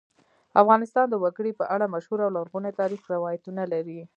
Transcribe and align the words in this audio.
افغانستان 0.61 1.05
د 1.09 1.15
وګړي 1.23 1.51
په 1.59 1.65
اړه 1.75 1.91
مشهور 1.95 2.19
او 2.25 2.31
لرغوني 2.37 2.71
تاریخی 2.79 3.07
روایتونه 3.15 3.63
لري. 3.73 3.99